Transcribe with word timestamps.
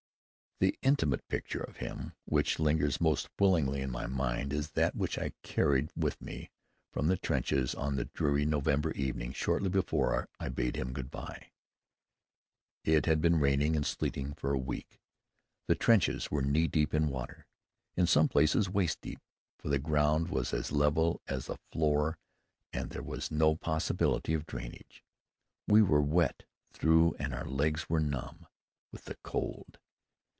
The 0.59 0.77
intimate 0.83 1.27
picture 1.27 1.63
of 1.63 1.77
him 1.77 2.13
which 2.25 2.59
lingers 2.59 3.01
most 3.01 3.29
willingly 3.39 3.81
in 3.81 3.89
my 3.89 4.05
mind 4.05 4.53
is 4.53 4.73
that 4.73 4.93
which 4.95 5.17
I 5.17 5.33
carried 5.41 5.89
with 5.95 6.21
me 6.21 6.51
from 6.91 7.07
the 7.07 7.17
trenches 7.17 7.73
on 7.73 7.95
the 7.95 8.05
dreary 8.05 8.45
November 8.45 8.91
evening 8.91 9.33
shortly 9.33 9.69
before 9.69 10.29
I 10.39 10.49
bade 10.49 10.75
him 10.75 10.93
good 10.93 11.09
bye. 11.09 11.47
It 12.83 13.07
had 13.07 13.21
been 13.21 13.39
raining 13.39 13.75
and 13.75 13.83
sleeting 13.83 14.35
for 14.35 14.53
a 14.53 14.57
week. 14.59 15.01
The 15.65 15.73
trenches 15.73 16.29
were 16.29 16.43
knee 16.43 16.67
deep 16.67 16.93
in 16.93 17.07
water, 17.07 17.47
in 17.97 18.05
some 18.05 18.27
places 18.27 18.69
waist 18.69 19.01
deep, 19.01 19.17
for 19.57 19.69
the 19.69 19.79
ground 19.79 20.27
was 20.29 20.53
as 20.53 20.71
level 20.71 21.23
as 21.25 21.49
a 21.49 21.57
floor 21.71 22.19
and 22.71 22.91
there 22.91 23.01
was 23.01 23.31
no 23.31 23.55
possibility 23.55 24.35
of 24.35 24.45
drainage. 24.45 25.03
We 25.67 25.81
were 25.81 26.03
wet 26.03 26.43
through 26.71 27.15
and 27.17 27.33
our 27.33 27.45
legs 27.45 27.89
were 27.89 27.99
numb 27.99 28.45
with 28.91 29.05
the 29.05 29.15
cold. 29.23 29.79